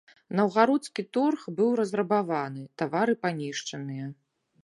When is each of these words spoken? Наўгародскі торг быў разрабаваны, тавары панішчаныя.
Наўгародскі 0.37 1.03
торг 1.17 1.43
быў 1.59 1.69
разрабаваны, 1.81 2.63
тавары 2.83 3.13
панішчаныя. 3.27 4.05